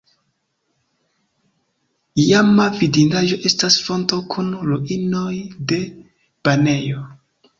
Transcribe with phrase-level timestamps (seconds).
[2.23, 5.37] Iama vidindaĵo estas fonto kun ruinoj
[5.73, 5.81] de
[6.49, 7.07] banejo.